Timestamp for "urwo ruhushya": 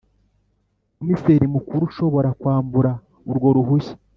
3.29-3.95